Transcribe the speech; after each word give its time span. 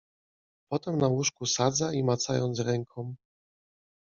Potem 0.71 0.97
na 0.97 1.07
łóżku 1.07 1.45
sadza 1.45 1.93
i 1.93 2.03
macając 2.03 2.59
ręką 2.59 3.15